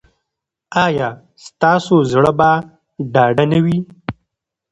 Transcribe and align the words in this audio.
ایا 0.85 1.09
ستاسو 1.45 1.95
زړه 2.11 2.31
به 2.39 2.51
ډاډه 3.13 3.45
نه 3.51 3.59
وي؟ 3.63 3.77